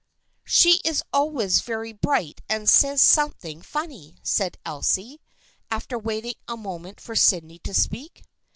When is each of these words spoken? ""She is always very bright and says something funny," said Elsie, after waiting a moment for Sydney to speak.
""She 0.43 0.81
is 0.83 1.03
always 1.13 1.61
very 1.61 1.93
bright 1.93 2.41
and 2.49 2.67
says 2.67 3.03
something 3.03 3.61
funny," 3.61 4.15
said 4.23 4.57
Elsie, 4.65 5.21
after 5.69 5.99
waiting 5.99 6.33
a 6.47 6.57
moment 6.57 6.99
for 6.99 7.15
Sydney 7.15 7.59
to 7.59 7.73
speak. 7.75 8.23